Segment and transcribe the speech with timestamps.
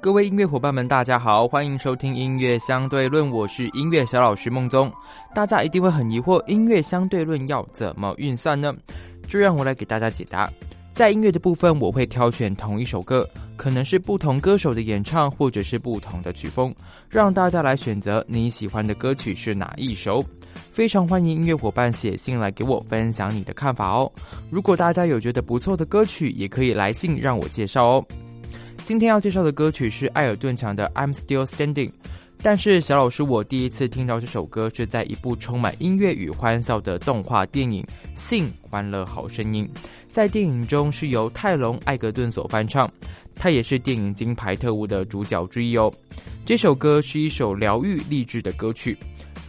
[0.00, 4.92] 各位音乐伙伴们，大家好，欢迎收听音乐相对论，我是音乐小老师梦宗。
[5.34, 8.74] 大家一定会很疑惑，音乐相对论要怎么运算呢？
[9.26, 10.48] 就让我来给大家解答。
[10.92, 16.72] 在音乐的部分，我会挑选同一首歌，可能是不同歌手的演唱，或者是不同的曲风，
[17.08, 20.24] 让大家来选择你喜欢的歌曲是哪一首。
[20.70, 24.10] 非常欢迎音乐伙伴写信来给我分享你的看法哦。
[24.50, 28.04] 如果大家有觉得不错的歌曲，也可以来信让我介绍哦。
[28.84, 31.88] 今天要介绍的歌曲是艾尔顿强的《I'm Still Standing》，
[32.42, 37.82] 但是小老师我第一次听到这首歌是在一部充满音乐与欢笑的动画电影
[38.14, 39.68] 《信欢乐好声音》。
[40.06, 42.90] 在电影中是由泰隆·艾格顿所翻唱，
[43.34, 45.92] 他也是电影《金牌特务》的主角之一哦。
[46.44, 48.96] 这首歌是一首疗愈励志的歌曲。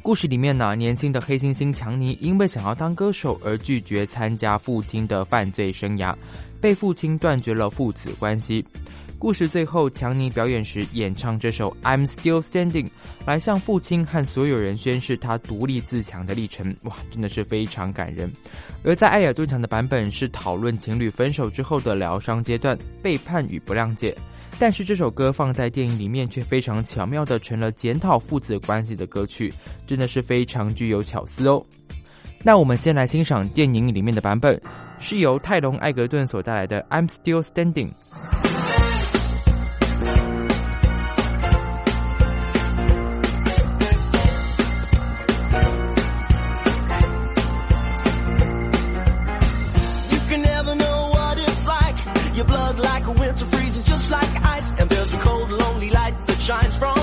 [0.00, 6.14] 故事里面呢，年轻的黑猩猩强尼因为想要当歌手而拒绝参加父亲的犯罪生涯，
[6.60, 8.64] 被父亲断绝了父子关系。
[9.24, 12.84] 故事最后，强尼表演时演唱这首《I'm Still Standing》，
[13.24, 16.76] 来向父亲和所有人宣示他独立自强的历程。
[16.82, 18.30] 哇，真的是非常感人。
[18.84, 24.14] 而在艾尔顿强的版本是讨论情侣分手之后的疗伤阶段、背叛与不谅解。
[24.58, 29.50] 但是这首歌放在电影里面却非常巧妙的成了检讨父子关系的歌曲，
[29.86, 31.64] 真的是非常具有巧思哦。
[32.42, 34.60] 那我们先来欣赏电影里面的版本，
[34.98, 37.88] 是由泰隆·艾格顿所带来的《I'm Still Standing》。
[56.44, 56.93] shines from.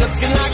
[0.00, 0.49] looking like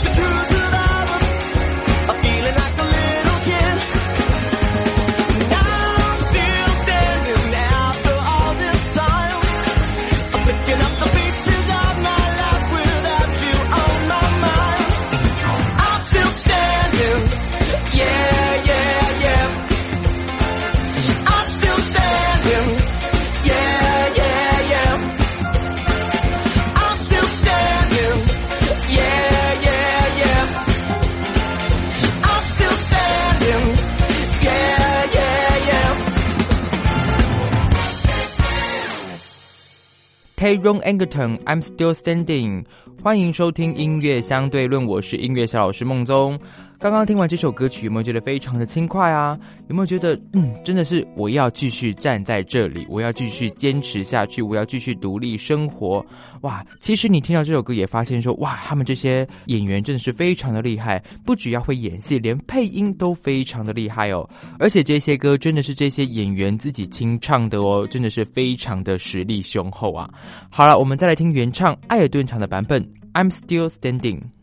[40.37, 42.63] Tyrone Angerton，I'm Still Standing。
[43.01, 46.39] 欢迎收听音乐相对论，我是音乐小老师梦宗。
[46.79, 49.37] 刚刚听完这首歌曲，有没有觉得非常的轻快啊？
[49.67, 56.05] 有没有觉得，嗯，真的是我要继续站在这里，我要继续坚持下去，我要继续独立生活？
[56.41, 56.63] 哇！
[56.79, 64.29] 其实你听到这首歌也发现说，哇，他们这些演员真的是非常的厉害，不只要会演戏，连配音都非常的厉害哦。
[64.59, 70.07] 而且这些歌真的是这些演员自己清唱的哦，真的是非常的实力雄厚啊。
[70.51, 74.36] 好了，我们再来听原唱艾尔顿唱的版本，I'm Still Standing。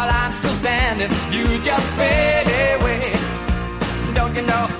[0.00, 2.48] While I'm still standing, you just fade
[2.80, 3.12] away.
[4.14, 4.79] Don't you know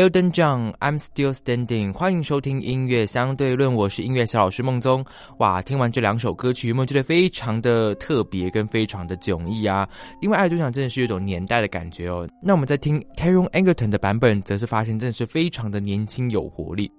[0.00, 1.92] Elden John, I'm Still Standing。
[1.92, 5.04] 欢迎收听音乐相对论，我是音乐小老师梦宗。
[5.40, 9.86] 哇，听完这两首歌曲，有没有觉得非常的特别跟非常的迥异啊？
[10.22, 12.26] 因为爱顿奖真的是有种年代的感觉哦。
[12.42, 16.90] 那我们在听 Tyrone Angerton 的版本，则是发现真的是非常的年轻有活力。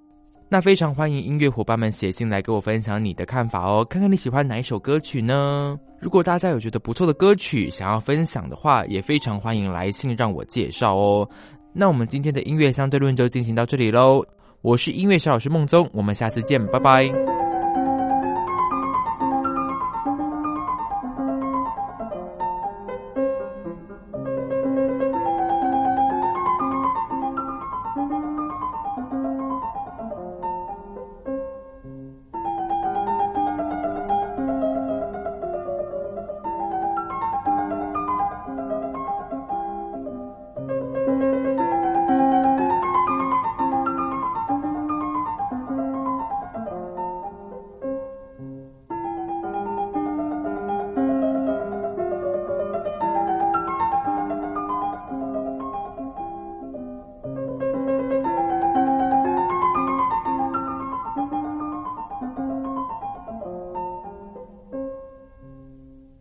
[0.48, 5.75] 那非常欢迎音乐伙伴们写信来跟我分享你的看法哦，看看你喜欢哪一首歌曲呢？
[6.00, 11.27] 如果大家有觉得不错的歌曲想要分享的话，也非常欢迎来信让我介绍哦。
[11.73, 14.23] 那我们今天的音乐相对论就进行到这里喽，
[14.61, 17.30] 我是音乐小老师孟宗，我们下次见，拜拜。